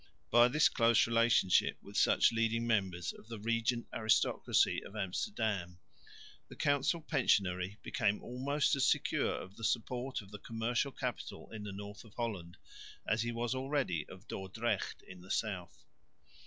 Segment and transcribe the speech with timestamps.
[0.31, 5.77] By this close relationship with such leading members of the regent aristocracy of Amsterdam
[6.47, 11.61] the council pensionary became almost as secure of the support of the commercial capital in
[11.61, 12.57] the north of Holland,
[13.05, 15.85] as he was already of Dordrecht in the south.